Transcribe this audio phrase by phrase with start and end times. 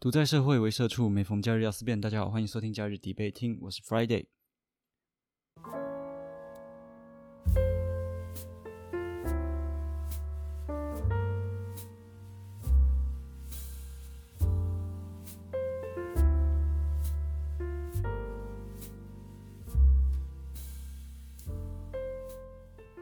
[0.00, 2.00] 独在社会为社畜，每逢假日要思辨。
[2.00, 4.24] 大家好，欢迎收听假日底背听，我是 Friday。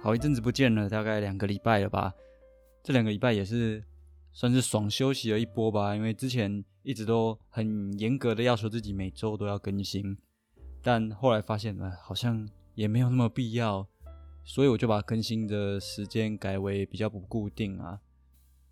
[0.03, 2.13] 好一阵子不见了，大概两个礼拜了吧。
[2.83, 3.85] 这两个礼拜也是
[4.33, 10.17] 算是爽休息了一波吧，因为之前一直都很严格的要求自己每周都要更新，
[10.81, 13.87] 但后来发现了好像也没有那么必要，
[14.43, 18.01] 所以我就把更新的时间改为比较不固定啊。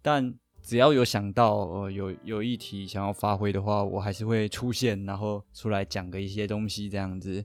[0.00, 7.44] 但只要有想到呃有有议题想要发挥的话，我还是会出现，然后出来讲个一些东西这样子。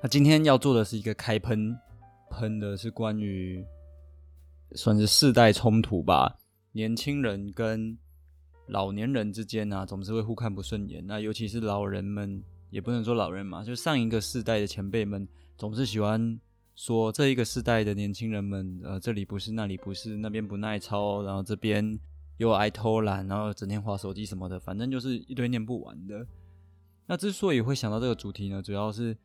[0.00, 1.78] 那今天要做的是一个开喷。
[2.30, 3.62] 喷的是关于
[4.72, 6.38] 算是世代冲突吧，
[6.72, 7.98] 年轻人跟
[8.68, 11.06] 老年人之间啊，总是会互看不顺眼。
[11.06, 16.38] 那尤其是老人们，也不能说老人嘛，就上一个世代的前辈们，总是喜欢
[16.74, 21.98] 说这一个世代的年轻人们，呃，这里不是，那里不是，那边不耐操，然后这边
[22.38, 26.26] 又爱偷懒，然后整天划手机什么的，反正就是一堆念不完的。
[27.06, 29.16] 那之所以会想到这个主题呢，主要是。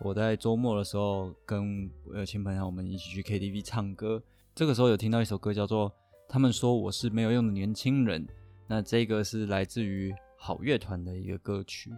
[0.00, 4.22] 我在周末的时候跟呃亲朋友们一起去 KTV 唱歌，
[4.54, 5.88] 这个时候有听到一首歌叫做
[6.28, 8.26] 《他们说我是没有用的年轻人》，
[8.66, 11.92] 那这个是来自于好乐团的一个歌曲，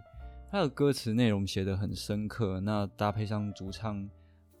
[0.51, 4.07] 它的歌词内容写得很深刻，那搭配上主唱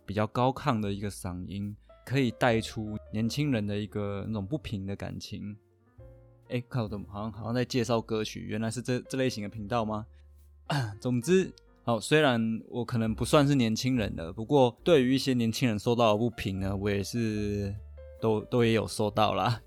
[0.05, 5.55] 比较高亢的一个嗓音，可以带出年轻人的一个那种不平的感情。
[6.49, 10.05] 哎，看我怎么好像好像在介绍歌曲，原来是这这类型的频道吗？
[10.99, 11.51] 总之。
[11.85, 17.73] 好，虽然我可能不算是年轻人的，不过对于一些年轻人收到的不平呢，我也是
[18.21, 19.59] 都都也有收到啦。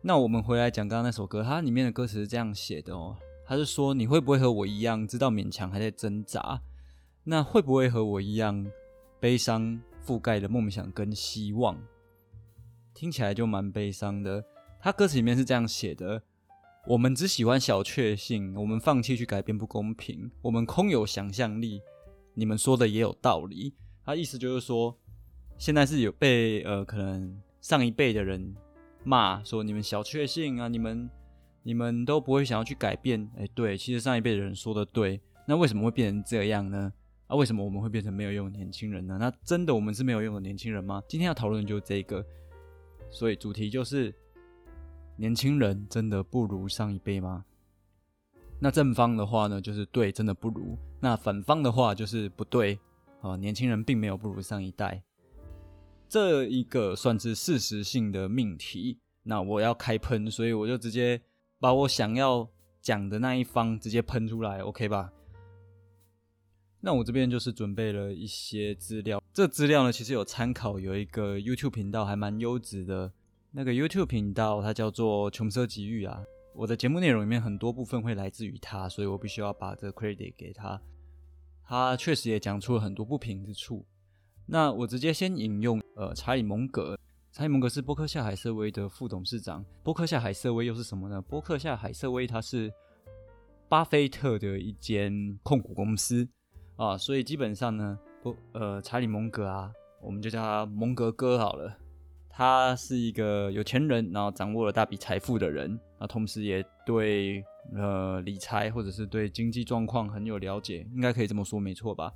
[0.00, 6.60] 那我们回来讲刚刚那首歌，它里面的歌词是这样写的哦，他是说你会不会和我一样，知道勉强还在挣扎？
[7.24, 8.64] 那会不会和我一样，
[9.18, 11.76] 悲伤覆盖了梦想跟希望？
[12.94, 14.44] 听起来就蛮悲伤的。
[14.80, 16.22] 他歌词里面是这样写的。
[16.86, 21.82] 我们只喜欢小确幸，我们放弃去改变不公平，我们空有想象力。
[22.34, 23.74] 你们说的也有道理，
[24.04, 24.96] 他意思就是说，
[25.58, 28.54] 现在是有被呃可能上一辈的人
[29.08, 31.08] 骂说你们小确幸啊，你们
[31.62, 33.28] 你们都不会想要去改变。
[33.38, 36.92] 哎，对，其实上一辈的人说的对，那为什么会变成这样呢？
[37.26, 39.16] 啊，为什么我们会变成没有用的年轻人呢？
[39.18, 41.02] 那真的我们是没有用的年轻人吗？
[41.08, 42.24] 今天要讨论的就是这个，
[43.10, 44.14] 所以主题就是。
[45.20, 47.44] 年轻人真的不如上一辈吗？
[48.60, 52.78] 那正方的话呢，就是对，真的不如；那反方的话就是不对
[53.20, 55.02] 啊，年轻人并没有不如上一代。
[56.08, 58.98] 这一个算是事实性的命题。
[59.24, 61.20] 那我要开喷，所以我就直接
[61.60, 62.48] 把我想要
[62.80, 65.12] 讲的那一方直接喷出来，OK 吧？
[66.80, 73.12] 那我这边就是准备了一些资料，这资料呢其实有参考有一个 YouTube 频道，还蛮优质的。
[73.50, 76.22] 那个 YouTube 频道，它叫做穷奢极欲啊。
[76.54, 80.80] 我的节目内容里面很多部分会来自于他，所以我必须要把这个 credit 给他。
[81.64, 83.84] 他确实也讲出了很多不平之处。
[84.50, 86.98] 那我直接先引用呃查理蒙格。
[87.30, 89.62] 查理蒙格是波克夏海瑟威的副董事长。
[89.84, 91.20] 波克夏海瑟威又是什么呢？
[91.20, 92.72] 波克夏海瑟威它是
[93.68, 96.26] 巴菲特的一间控股公司
[96.76, 99.70] 啊，所以基本上呢，不呃查理蒙格啊，
[100.00, 101.76] 我们就叫他蒙格哥好了。
[102.30, 107.44] 他是一个有钱人，然后掌握了大笔财富的人，那同时也对
[107.74, 112.10] 呃理财或者是对经济状况很有了解，应该可以这么说，没错吧？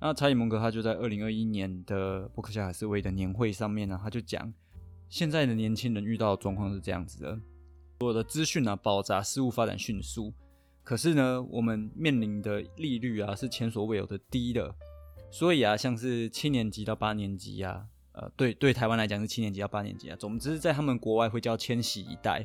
[0.00, 4.52] 那查理蒙格他就在二零二一年的伯克夏海斯威的年会上面呢，他就讲，
[5.08, 7.40] 现在的年轻人遇到的状况是这样子的：
[8.00, 10.32] 所有的资讯啊爆炸，事物发展迅速，
[10.84, 14.74] 可是呢，我们面临的利率啊是前所未有的低的，
[15.32, 17.86] 所以啊，像是七年级到八年级啊。
[18.12, 20.16] 呃，对对，台湾来讲是七年级到八年级啊。
[20.16, 22.44] 总之，在他们国外会叫千禧一代。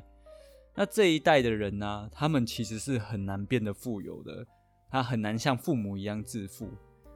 [0.76, 4.46] 那这一代的人呢，他们其实是很难变得富有的，
[4.92, 6.70] 他很难像父母一样致富。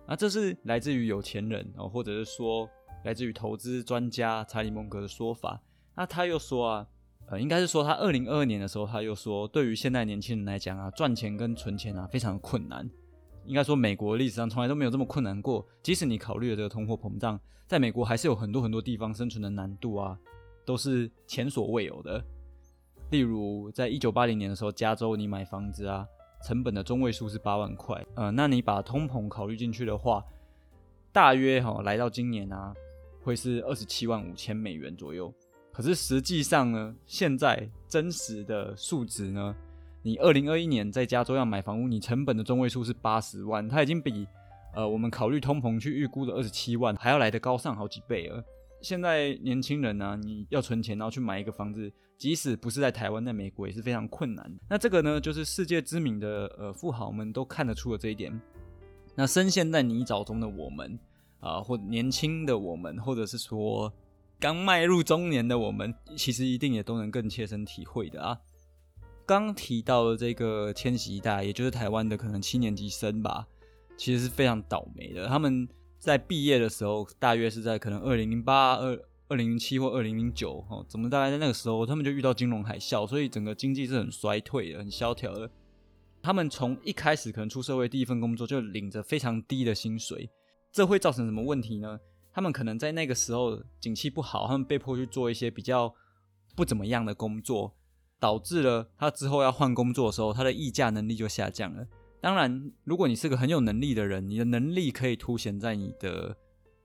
[0.07, 2.67] 啊，这是来自于有钱人哦，或者是说
[3.03, 5.61] 来自于投资专家查理蒙格的说法。
[5.95, 6.87] 那他又说啊，
[7.27, 12.89] 呃，应该是说他二零二二年的时候，他又说，对于现代年轻人来讲啊，赚钱跟存钱啊，非常困难。
[13.45, 15.65] 应该说，美国历史上从来都没有这么困难过。
[15.83, 20.17] 即使你考虑了这个通货膨胀，在美国还是有很多很多地方生存的难度啊，
[20.65, 22.23] 都是前所未有的。
[23.11, 26.05] 例如，在一九八零年的时候，加州你买房子啊，
[26.43, 28.05] 成本的中位数是八万块。
[28.15, 30.23] 呃，那你把通膨考虑进去的话，
[31.11, 32.73] 大约哈来到今年啊，
[33.21, 35.33] 会是二十七万五千美元左右。
[35.71, 39.55] 可是实际上呢，现在真实的数值呢？
[40.01, 44.25] 你二零二一年在加州要买房屋，你成本的中位数是八十万，它已经比
[44.73, 48.43] 呃我们考虑通膨去预估的二十七万还要来得高上好几倍了。
[48.81, 54.59] 现在年轻人呢，你要存钱然后去买一个房子，即使不是在台湾，在美国也是非常困难。
[54.69, 58.39] 那这个呢，就是世界知名的呃富豪们都看得出了这一点。
[59.15, 60.97] 那深陷在泥沼中的我们
[61.39, 63.91] 啊，或年轻的我们，或者是说
[64.39, 68.39] 刚迈入中年的我们，其实一定也都能更切身体会的啊。
[69.25, 73.47] 刚提到的这个千禧一代，也就是台湾的可能七年级生吧，
[73.97, 75.27] 其实是非常倒霉的。
[75.27, 75.67] 他们
[75.99, 78.97] 在毕业的时候，大约是在可能二零零八、二
[79.27, 85.49] 二零零七或二零零九，哦，怎么大概在那个时候，他们就遇到金融海啸，所以整个经济是很衰退的，很萧条的。
[86.21, 90.29] 他们从一开始可能出社会第一份工作就领着非常低的薪水，
[90.71, 91.99] 这会造成什么问题呢？
[92.33, 95.93] 他们可能在那个时候景气不好，他们被迫去做一些比较
[96.55, 97.75] 不怎么样的工作，
[98.19, 101.87] 导致了他之后要换工作的时候，他的议价能力就下降了。
[102.21, 106.35] 当然，如果你是个很有能力的人，你的能力可以凸显在你的，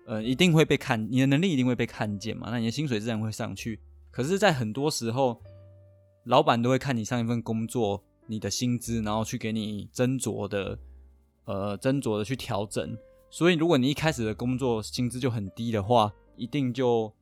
[0.06, 3.80] 呃，一定会被看，你的能力一定会被看见嘛，那你的薪水自然会上去。
[4.10, 5.40] 可是，在很多时候，
[6.24, 8.04] 老板都会看你上一份工作。
[8.28, 10.78] 你的薪资，然后去给你斟酌的，
[11.44, 12.96] 呃，斟酌的去调整。
[13.28, 17.12] 所以，如果你一开始的工作薪资就很低的话，一定就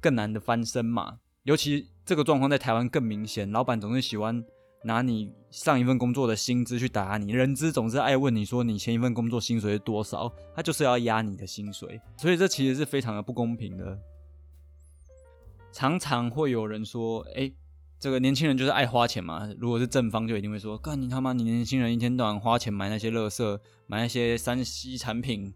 [0.00, 1.20] 更难的翻身嘛。
[1.44, 4.44] 尤其这个状况在台湾更明显，老板总是喜欢
[4.82, 12.00] 拿你上一份工作的薪资去打你，人资总是爱问你说你前一份工作薪水是多少，他就是要压你的薪水。
[12.16, 13.98] 所以这其实是非常的不公平的。
[15.72, 17.52] 常常会有人说，哎。
[18.02, 19.46] 这个年轻人就是爱花钱嘛。
[19.58, 21.34] 如果是正方，就一定会说：“干你他妈！
[21.34, 25.52] 你年轻人一天到晚花钱买那些乐色，买那些三 C 产品，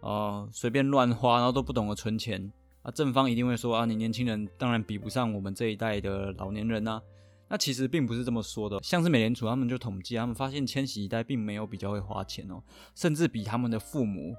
[0.00, 2.50] 哦，随便乱花，然后都不懂得存钱。”
[2.82, 7.00] 啊，正方一定会说：“啊，你年轻人当然比不上我们这一代的老年人呐。”
[7.48, 8.78] 那其实并不是这么说的。
[8.82, 12.62] 像是美联储他们就统计，他们发现千禧一代并没有比较会花钱哦，
[12.94, 14.34] 甚至比他们的父母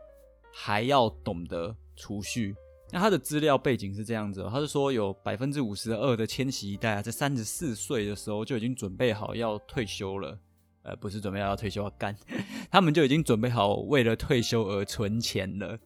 [0.53, 2.55] 还要懂得储蓄。
[2.91, 10.39] 那他的资料背景是这样子，他是说有百分之五十二的千禧一代啊，在三十四岁的时候就已经准备好要退休了，
[10.83, 12.15] 呃，不是准备要退休要干，
[12.71, 15.77] 他们就已经准备好为了退休而存钱了。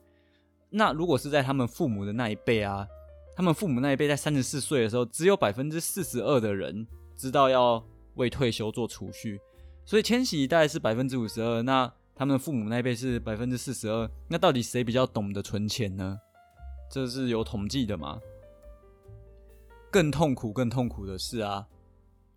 [0.69, 2.87] 那如果是在他们父母的那一辈啊，
[3.35, 6.85] 他们父母那一辈在三十四岁的时候，只有百分之四十二的人
[7.21, 7.83] 知道要
[8.15, 9.39] 为退休做储蓄，
[9.85, 16.19] 所以千禧一代是百分之五十二，那他们父母那一辈是百分之四十二，那到底谁比较懂得存钱呢？
[16.89, 18.19] 这是有统计的吗？
[19.91, 21.67] 更痛苦、更痛苦的是啊，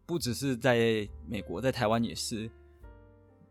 [0.05, 2.51] 不只是在美国，在台湾也是。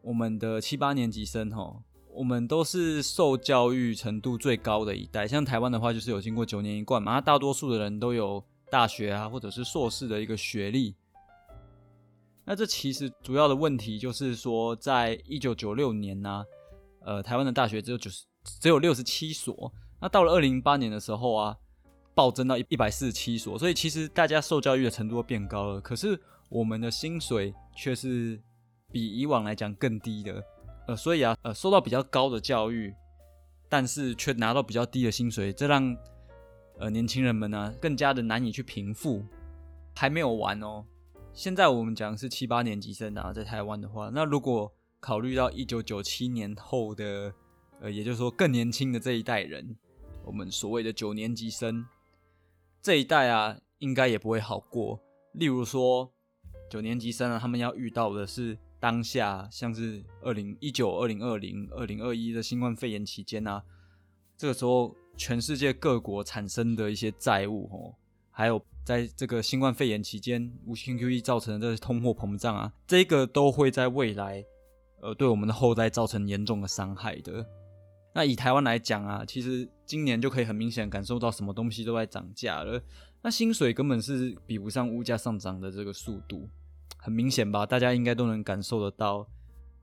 [0.03, 1.81] 我们的七八年级生哈，
[2.13, 5.27] 我们都是受教育程度最高的一代。
[5.27, 10.95] 像台湾的话，就是有经过九年一贯嘛，大多数的人都有大学啊，或者是硕士的一个学历。
[12.45, 16.43] 那这其实主要的问题就是说，在一九九六年呢，
[17.01, 18.25] 呃，台湾的大学只有九十，
[18.59, 19.71] 只有六十七所。
[20.01, 21.57] 那到了二零零八年的时候啊，
[22.13, 26.19] 暴增到一一百四十七所，所以其实大家受教育的程度变高了，可是
[26.49, 28.37] 我们的薪水却是
[28.91, 30.43] 比以往来讲更低的，
[30.87, 32.93] 呃，所以啊，呃，受到比较高的教育，
[33.69, 35.95] 但是却拿到比较低的薪水，这让
[36.77, 39.23] 呃年轻人们呢更加的难以去平复。
[39.95, 40.83] 还没有完哦，
[41.35, 47.33] 现在我们讲是七八年级生啊，在台湾的话，那如果考虑到一九九七年后的，
[47.81, 49.75] 呃，也就是说更年轻的这一代人。
[50.23, 51.85] 我们所谓的九年级生
[52.83, 54.99] 这一代啊，应该也不会好过。
[55.33, 56.13] 例如说，
[56.69, 63.63] 九年级生啊，他们要遇到的是当下像是二零一九、二零二零、二零二一的新冠肺炎期间啊，
[64.37, 67.95] 这个时候全世界各国产生的一些债务哦，
[68.35, 74.43] 还有在这个新冠肺炎期间无形 QE 造成的这通货膨胀啊，这个都会在未来
[75.01, 77.45] 呃对我们的后代造成严重的伤害的。
[78.15, 82.81] 那以台湾来讲啊，其实今年就可以很明显感受到什么东西都在涨价了。
[83.21, 86.49] 那薪水根本是比不上物价上涨的这个速度，
[86.97, 87.65] 很明显吧？
[87.65, 89.27] 大家应该都能感受得到。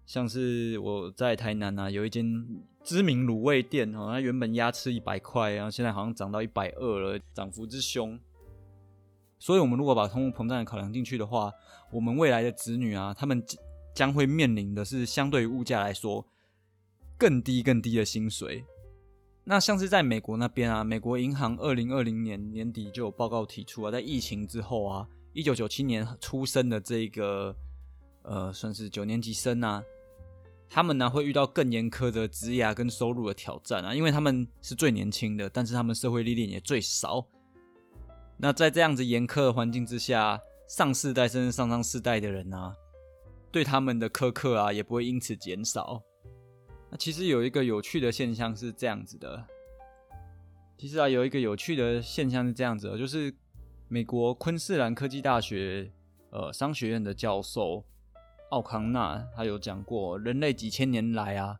[0.06, 2.44] 像是我在台南啊，有一间
[2.82, 8.18] 知名卤味店哦，它原本鸭翅一百块，然后现在好像涨到一百二了，涨幅之凶。
[9.40, 11.52] 所以，我们如果把通货膨胀考量进去的话，
[11.90, 13.42] 我们未来的子女啊，他们
[13.92, 16.24] 将会面临的是相对于物价来说。
[17.18, 18.64] 更低更低的薪水，
[19.44, 27.54] 那像是在美国那边啊，美国银行二零二零年年底就有报告提出啊，在疫情之后啊，一九九七年出生的这个
[28.22, 29.84] 呃，算是九年级生啊，
[30.66, 37.26] 他们呢会遇到更严苛的职业跟收入的挑战啊，因为他们是最年轻的，但是他们社会历练也最少。
[38.42, 42.74] 那在这样子严苛的环境之下，上世代甚至上上世代的人啊。
[43.52, 46.00] 对他们的苛刻啊，也不会因此减少。
[46.88, 49.44] 那其实有一个有趣的现象是这样子的，
[50.78, 53.34] 其实啊，有一个有趣的现象是这样子的，就是
[53.88, 55.92] 美国昆士兰科技大学
[56.30, 57.84] 呃商学院的教授
[58.50, 61.58] 奥康纳，他有讲过，人类几千年来啊，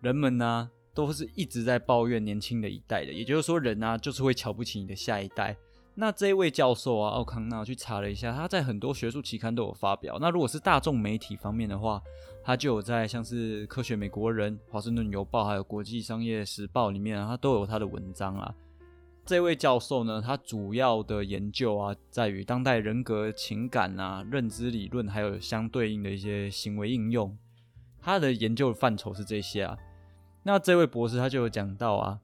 [0.00, 5.56] 人们呢都是一直在抱怨年轻的一代的，也就是说，人啊就是会瞧不起你的下一代。
[5.94, 10.16] 那这位教授啊，奥康纳去查了一下，他在很多学术期刊都有发表。
[10.18, 12.00] 那如果是大众媒体方面的话，
[12.42, 18.54] 他就有在像是《科学美国人》、《华盛顿邮报》还有《国际商业时报》里面，他都有他的文章啊。
[19.26, 27.36] 这位教授呢，他主要的研究啊，在于当代人格、情感啊、认知理论，还有相对应的一些行为应用。
[28.00, 29.76] 他的研究范畴是这些啊。
[30.42, 32.18] 那这位博士他就有讲到啊。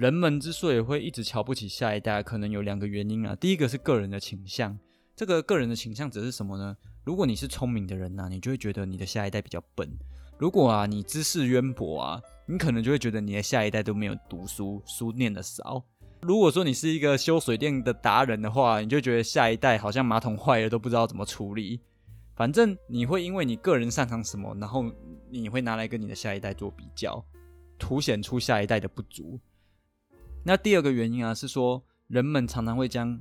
[0.00, 3.36] 人们之所以会一直瞧不起下一代，可能有两个原因啊。
[3.36, 4.78] 第一个是个人的倾向，
[5.14, 6.74] 这个个人的倾向指的是什么呢？
[7.04, 9.86] 如果你是聪明的人呐，你就会觉得你的下一代比较笨；
[10.38, 15.84] 如果啊你知识渊博啊，你可能就会觉得你的下一代都没有读书，书念的少。
[16.22, 21.78] 如果说你是一个修水电的达人的话，你就觉得下一代好像马桶坏了都不知道怎么处理。
[22.34, 24.82] 反正你会因为你个人擅长什么，然后
[25.28, 27.22] 你会拿来跟你的下一代做比较，
[27.78, 29.38] 凸显出下一代的不足。
[30.42, 33.20] 那第二个原因啊，是说人们常常会将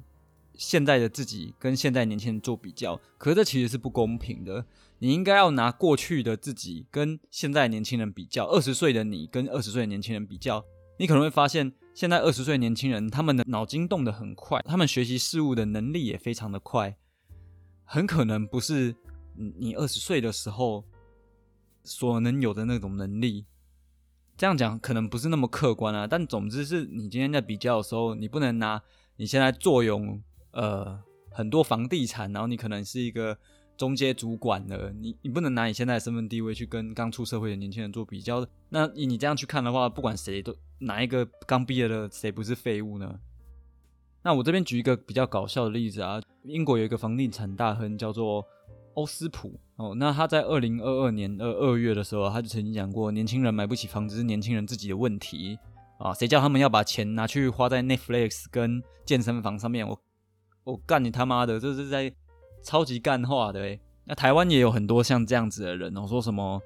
[0.56, 4.66] 现在的自己跟现在年轻人做比较，可是这其实是不公平的。
[5.00, 10.64] 你应该要拿过去的自己跟现在年轻人比较，二十岁的你跟二十岁的年轻人比较，
[10.98, 16.98] 你可能会发现，现在二十岁年轻人他们的脑筋动得很快，他们学习事物的能力也非常的快，
[17.86, 18.96] 很可能不是
[19.58, 20.84] 你二十岁的时候
[21.84, 23.46] 所能有的那种能力。
[24.40, 28.82] 这样讲可能不是那么客观啊，但总之是你今天在比较的时候，你不能拿
[29.18, 30.98] 你现在坐拥呃
[31.30, 33.38] 很多房地产，然后你可能是一个
[33.76, 38.48] 中介主管的，你你不能拿你现在的身份地位去跟刚出社会的年轻人做比较。
[38.70, 43.20] 那以你这样去看的话，不管谁都哪一个刚毕业的谁不是废物呢？
[44.24, 48.46] 那我这边举一个比较搞笑的例子啊，英国有一个房地产大亨叫做。
[48.96, 55.58] 欧斯普哦，那他在二零二二年二二月的时候，他就曾经讲过，年轻人买不起房子是年轻人自己的问题
[56.00, 59.88] 啊，谁叫他们要把钱拿去花在 Netflix 跟健身房上面？
[59.88, 59.98] 我
[60.66, 62.14] 我干你他妈的，这是在
[62.62, 63.80] 超级干话的哎。
[64.04, 66.62] 那台湾也有很多像这样子的人哦，说什么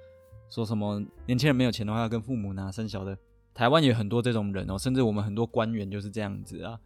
[0.50, 3.15] 说什么年轻人没有钱的话要跟父母拿生小的，
[3.53, 6.79] 台湾也有很多这种人哦，甚至我们很多官员就是这样子啊，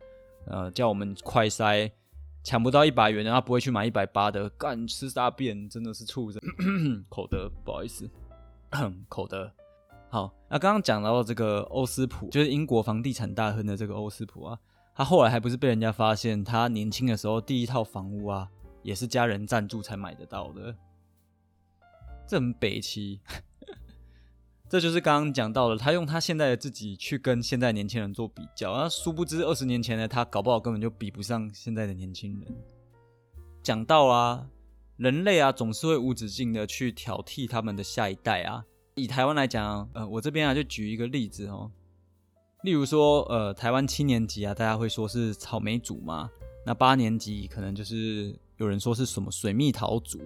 [0.48, 1.90] 呃，叫我们快塞。
[2.48, 4.50] 抢不到一百元，他不会去买一百八的。
[4.51, 6.42] 干吃大便，真的是畜生。
[7.10, 8.10] 口德，不好意思，
[9.10, 9.51] 口德。
[10.10, 14.58] 好，那刚刚讲到这个欧斯普，就是英国房地产大亨的这个欧斯普啊，
[14.96, 18.48] 他后来还不是被人家发现，他年轻的时候第一套房屋啊，
[18.82, 20.74] 也是家人赞助才买得到的。
[22.25, 23.20] 这很北齐。
[24.70, 32.56] 这就是刚刚讲到的，他用他现在的自己去跟现在年轻人做比较，那殊不知二十年前的他搞不好根本就比不上现在的年轻人。
[33.64, 34.46] 讲到啊，
[34.98, 38.66] 人类啊总是会无止境的去挑剔他们的下一代啊。
[38.96, 41.72] 以台湾来讲，呃，我这边啊就举一个例子哦，
[42.64, 46.30] 例如说，呃，台湾七年级啊，大家会说是草莓族嘛，
[46.66, 50.20] 那八年级可能就是有人说是什么水蜜桃族，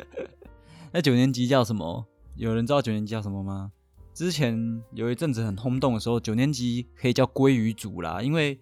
[0.92, 2.04] 那九年级叫什么？
[2.38, 3.72] 有人知道九年级叫什么吗？
[4.14, 8.56] 之前有一阵子很轰动的时候，九年级可以叫鲑鱼组啦，因为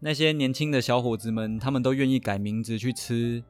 [0.00, 3.44] 那些年轻的小伙子们，他们都愿意改名字去吃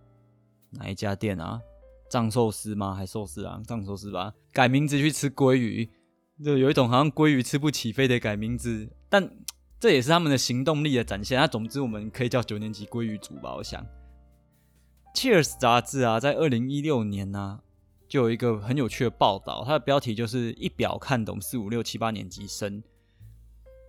[0.73, 1.63] 哪一家店啊？
[2.11, 2.95] 藏寿司吗？
[2.95, 3.63] 还寿司啊？
[3.67, 4.35] 藏寿司吧？
[4.53, 5.89] 改名字去吃鲑鱼，
[6.45, 8.91] 就有一种好像鲑鱼吃不起，非得改名字。
[9.09, 9.31] 但
[9.81, 11.41] 这也是他们的行动力的展现。
[11.41, 13.55] 那总之，我们可以叫九年级鲑鱼组吧。
[13.57, 13.83] 我想，
[15.15, 17.61] 《Cheers》杂志啊，在二零一六年呢。
[18.09, 22.83] 就有一个很有趣的报道，它的标题就是一表看懂四五六七八年级生。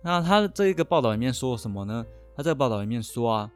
[0.04, 2.04] 那他这一个报道里面说什么呢？
[2.36, 3.50] 他这个报道里面说啊，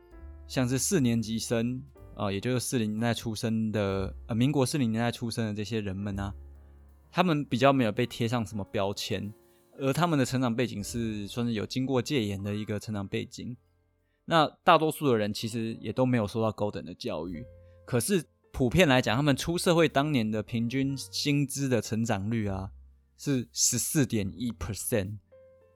[0.47, 1.83] 像是四年级生
[2.15, 6.35] 啊，也就是四零年代出生的，呃，民国四零年代出生的这些人们啊，
[7.11, 9.33] 他们比较没有被贴上什么标签，
[9.79, 13.55] 而他们的成长背景是算是有经过戒严的一个成长背景。
[14.25, 17.45] 那大多数的人其实也都没有受到高等的教育，
[17.85, 18.25] 可是。
[18.55, 22.71] 普遍来讲，他们出社会当年的平均薪资的成长率啊，
[23.19, 25.17] 是十四点一 percent，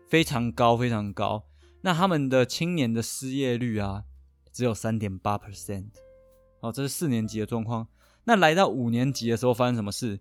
[0.08, 1.42] 非常高，非常高。
[1.80, 4.04] 那他们的青年的失业率啊，
[4.52, 5.86] 只有三点八 percent。
[6.60, 7.88] 哦，这是四年级的状况。
[8.22, 10.20] 那来到五年级的时候，发生什么事？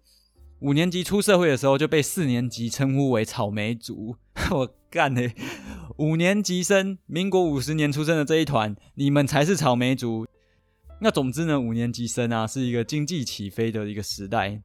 [0.62, 4.16] 五年级出社会的时候，就被四年级称呼为草莓族。
[4.50, 5.36] 我干嘞！
[5.98, 10.27] 五年级生，民国五十年出生的这一团，你们才是草莓族。
[11.00, 14.62] 那总之呢，五年级生啊是一个经济起飞的一个时代，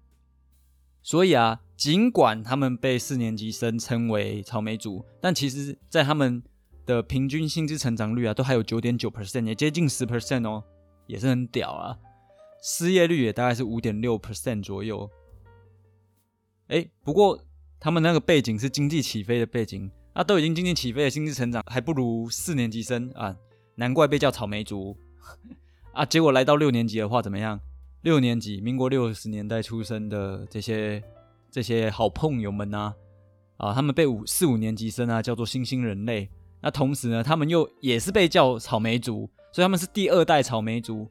[1.02, 6.42] 所以啊，尽管他们被四年级生称为草莓族，但其实在他们
[6.86, 10.64] 的平均薪资成长率啊，都还有九点九 percent，也接近十 percent 哦，
[11.06, 11.98] 也是很屌啊。
[12.62, 15.10] 失业率也大概是五点六 percent 左右。
[16.68, 17.44] 哎，不过
[17.78, 23.36] 他们那个背景是经济起飞的背景，啊，都已经经济起飞的薪资成长还不如四年级生啊，
[23.74, 24.96] 难怪被叫草莓族。
[25.92, 27.60] 啊，结果来到六年级的话怎么样？
[28.00, 31.02] 六年级，民国六十年代出生的这些
[31.50, 32.94] 这些好朋友们呐，
[33.58, 36.28] 啊，他们被五四五年级生啊叫做新兴人类。
[36.62, 41.08] 那同时呢，他们又也是被叫草莓族，所以他们是第二代草莓族。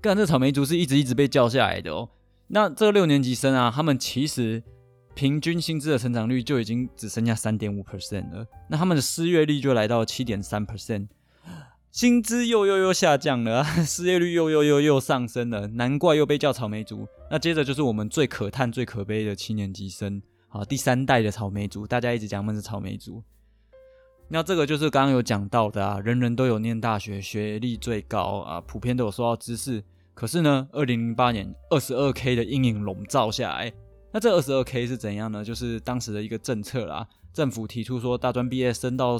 [0.00, 2.08] 干，这草莓族是一直一直被叫下来的哦。
[2.48, 4.62] 那这六年级生啊，他们其实
[5.14, 8.46] 平均薪资的成长率就已经只剩下三点五 percent 了。
[8.68, 11.06] 那他们的失业率就来到七点三 percent。
[11.92, 17.06] 薪资又又又下降了， 失业率又又又又上升了，难怪又被叫草莓族。
[17.30, 23.22] 那接着就是我们最可叹、最可悲的七年级生，啊，第三代的草莓族，大家一直讲他们是草莓族。
[24.28, 29.84] 那这个就是刚刚有讲到的啊，人人都有念大学，学历最高啊，普遍都有受到知识。
[30.14, 33.70] 可是呢，二零零八年二十二 K 的阴影笼罩下来。
[34.10, 35.44] 那这二十二 K 是怎样呢？
[35.44, 39.18] 就是当时的一个政策啦，政府提出说，大专毕业升到。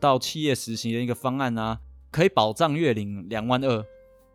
[0.00, 1.78] 到企业实行的一个方案啊，
[2.10, 3.84] 可以保障月领两万二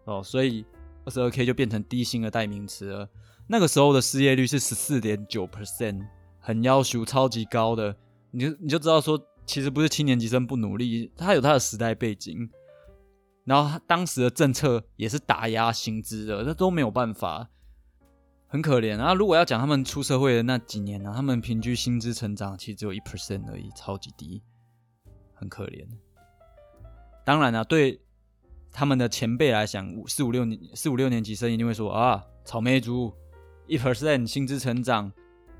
[0.05, 0.63] 哦，所以
[1.03, 3.09] 二十二 k 就变成低薪的代名词了。
[3.47, 6.05] 那个时候的失业率是十四点九 percent，
[6.39, 7.95] 很要求超级高的。
[8.31, 12.49] 你就你就知道说，其实不是青年级生不努力，他有他的时代背景，
[13.43, 17.49] 然后他当时的政策也是打压薪资的，那都没有办法，
[18.47, 19.13] 很可怜啊。
[19.13, 24.41] 如果要讲他们出社会的那几年呢，他们平均薪资成长其实只有一 percent 而已，超级低。
[25.35, 25.85] 很可怜，
[27.25, 27.99] 当然了，对
[28.71, 33.13] 他们的前辈来讲，五四五六年四五六年级生一定会说啊，草莓族
[33.67, 35.11] 一 percent 薪资成长，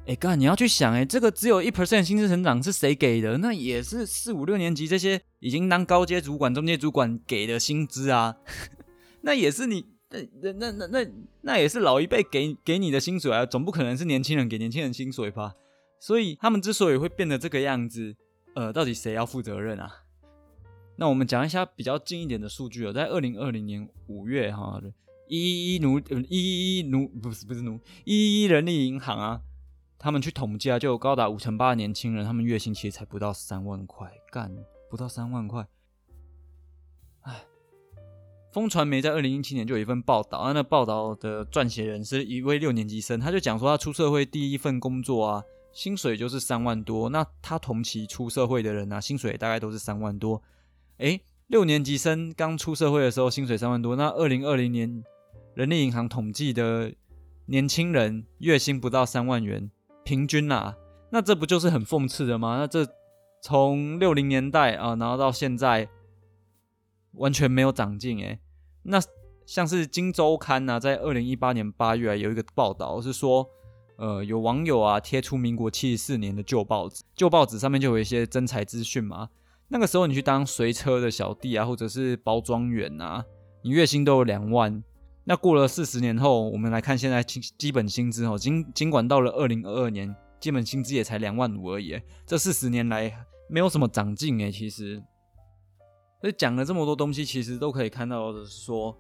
[0.08, 3.38] 哎哥，你要去想，哎，这个只有一 percent 薪资成长是谁给的？
[3.39, 8.38] 那也是四五六年级这些已经当高阶主管、中阶主管给的薪资啊，
[9.21, 11.08] 那也是你那那那那
[11.41, 15.56] 那也是老一辈给给你的薪水啊，总不可能是年轻人给年轻人薪水吧？
[16.00, 18.15] 所以他们之所以会变得这个样子。
[18.56, 20.04] 呃，到底谁要负责任啊？
[20.96, 24.82] 那我们讲一下比较近一点的数据哦，在二零二零年五月哈，
[25.28, 29.41] 一一奴一一奴不是不是奴一一人力银行啊，
[30.00, 34.56] 他们去统计啊，就有高达五成八的年轻人，他们月薪其实才不到三万块，干
[34.89, 35.68] 不到三万块。
[37.24, 37.44] 哎，
[38.54, 45.44] 风传媒在二零一七年就有一份报道，那报道的撰写人是一位六年级生，他就讲说他出社会第一份工作啊。
[45.76, 50.42] 薪水就是三万多，那他同期出社会的人呢，薪水大概都是三万多。
[51.00, 55.04] 诶，六年级生刚出社会的时候薪水三万多，那二零二零年
[55.54, 56.96] 人力银行统计的
[57.48, 59.70] 年轻人月薪不到三万元，
[60.06, 60.76] 平均呐，
[61.10, 62.56] 那这不就是很讽刺的吗？
[62.58, 62.88] 那这
[63.42, 65.90] 从六零年代啊，然后到现在
[67.16, 68.40] 完全没有长进诶，
[68.84, 69.02] 那
[69.46, 73.50] 像是《金周刊》呐，在二零一八年八月有一个报道是说。
[73.97, 79.29] 呃，有网友啊贴出民国七十四年的旧报纸，旧报纸上面就有一些征才资讯嘛。
[79.69, 83.25] 那个时候你去当随车的小弟啊，或者是包装员啊，
[83.63, 84.84] 你月薪都有两万。
[85.23, 91.99] 那过了四十年后，我们来看现在基基本薪资哦，尽尽管到了二零二二年，基本薪资也才两万五而已。
[92.27, 93.12] 这四十年来
[93.49, 95.01] 没有什么长进诶，其实。
[96.21, 98.97] 所以讲了这么多东西，其实都可以看到的是说，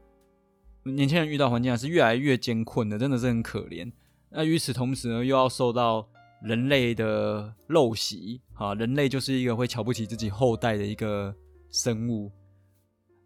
[0.83, 3.91] 年轻人遇到环境还是越来越艰困的，真的是很可怜。
[4.37, 6.05] 那与此同时呢，又要受到
[6.41, 11.33] 人类的陋习，哈，人类就是一个会瞧不起自己后代的一个
[11.71, 12.29] 生物，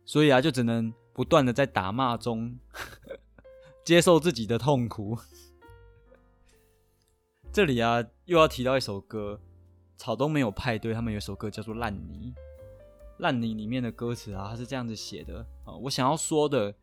[0.06, 2.56] 所以啊，就只能不断的在打骂中
[3.84, 5.17] 接受自己的痛苦。
[7.52, 9.41] 这里啊，又要提到一首歌，
[9.98, 12.36] 草东没有派对，他们有一首歌叫做《烂泥》，
[13.17, 16.76] 烂泥里面的歌词啊，它是这样子写的啊，我想要说的。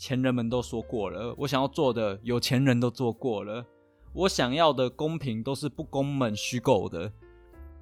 [0.00, 3.62] 前人们都说过了，我想要做的，有钱人都做过了。
[4.14, 7.12] 我想要的公平，都是不公们虚构的。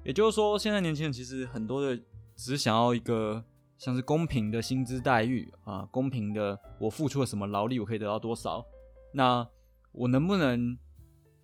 [0.03, 1.97] 也就是说，现在年轻人其实很多的，
[2.35, 3.41] 只想要一个
[3.77, 8.65] 像是公平的薪资待遇啊，公平的，我付出了什么劳力，我可以得到多少。
[9.13, 9.47] 那
[9.93, 10.77] 我能不能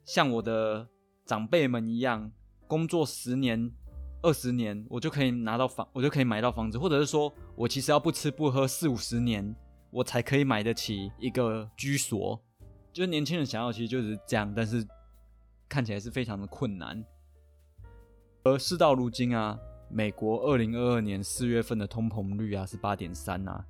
[0.03, 0.85] 像我的
[1.25, 2.29] 长辈们一样，
[2.67, 3.71] 工作十年、
[4.21, 9.55] 二十年，我就可以拿到房，我就可以买到房子，或者是说我其实要不吃不喝四五十年。
[9.95, 12.37] 我才可以买得起一个居所，
[12.91, 14.85] 就是年轻人想要，其实就是这样，但是
[15.69, 17.01] 看起来是非常的困难。
[18.43, 19.57] 而事到如今啊，
[19.89, 23.65] 美国二零二二年四月份的通膨率啊是八点三啊，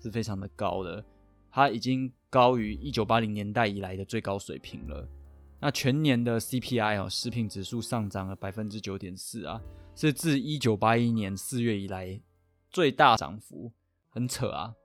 [0.00, 1.04] 是非常的高的。
[1.50, 5.08] 它已经高于一九八零年代以来的最高水平了。
[5.58, 9.60] 那全年的 CPI 哦，食品指数上涨了百分之九点四啊，
[9.96, 12.20] 是自一九八一年四月以来
[12.70, 13.72] 最大涨幅，
[14.08, 14.76] 很扯啊。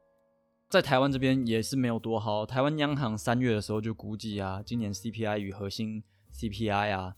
[0.69, 7.15] 在台湾这边也是没有多好，台湾央行三月的时候就估计啊，今年 CPI 与核心 CPI 啊，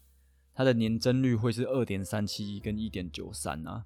[0.54, 3.84] 它的年增率会是二点三七跟一点九三啊。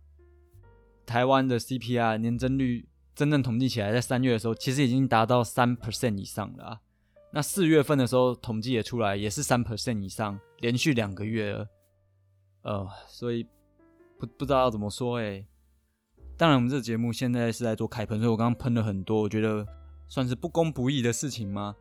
[1.04, 6.82] 台湾的 CPI 年增率真正统计起来，在三月的时候其实已经达到三 percent 以上了啊。
[7.32, 11.68] 那四月份的时候统计也出来，也是三 percent 以上，连续两个月了。
[12.62, 13.44] 呃，所以
[14.20, 15.44] 不不知道要怎么说哎。
[16.38, 19.66] 当然，我们这个节目现在是在做开喷，所以我刚刚喷了很多，我觉得
[20.10, 21.74] 算是不公不义的事情吗？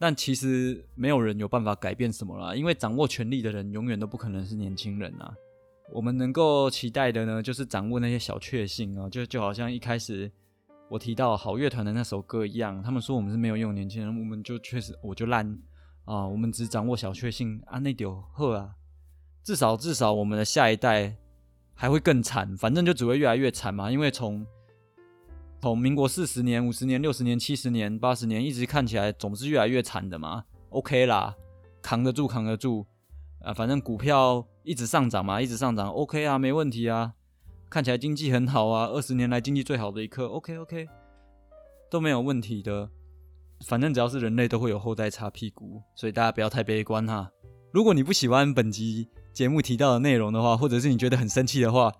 [0.00, 5.32] 但其实没有人有办法改变什么啦，因为掌握权力的人永远都不可能是年轻人啊。
[5.92, 10.28] 我们能够期待的呢，就是掌握那些小确幸啊，就就好像一开始
[10.88, 15.46] 我提到好乐团的那首歌一样，他们说我们是没有用年轻人，我们就确实我就烂
[16.04, 18.70] 啊，我们只掌握小确幸啊，那丢喝啊，
[19.44, 21.16] 至少至少我们的下一代。
[21.80, 23.90] 还会更惨，反正就只会越来越惨嘛。
[23.90, 24.46] 因为从
[25.62, 30.44] 从民国四十年、五十年、六十年、七十年、八十年，一直看起来总是越来越惨的嘛。
[30.68, 31.34] OK 啦，
[31.80, 32.84] 扛得住，扛得住
[33.40, 33.54] 啊。
[33.54, 37.14] 反正股票一直上涨嘛，一直上涨，OK 啊，没问题啊。
[37.70, 40.86] 看起来经济很好啊，二十年来经济最好的一刻，OK OK，
[41.90, 42.90] 都没有问题的。
[43.66, 47.30] 反正只要是人类，都会有后代擦屁股，所以大家不要太悲观哈。
[47.72, 51.94] 如果你不喜欢本集，节目提到的内容的话，或者是你觉得很生气的话，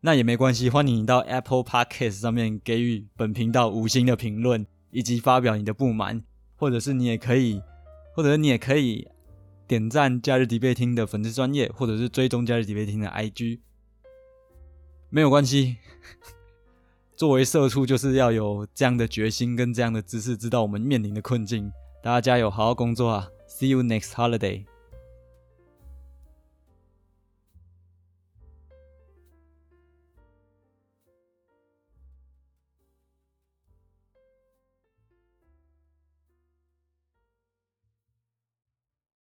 [0.00, 6.22] 那也没关系，欢迎你到 Apple Podcast 上面给予本频道五星的评论，以及发表你的不满，
[6.56, 7.62] 或者是你也可以，
[8.14, 9.08] 或者你也可以
[9.66, 13.60] 点赞假日迪贝厅的粉丝专业，或者是追踪假日迪贝厅的 IG，
[15.08, 15.78] 没有关系。
[17.16, 21.72] 作为社畜，就是要有这样的决心跟这样的知识，知道我们面临的困境。
[22.02, 24.73] 大家加油，好好工作啊！See you next holiday。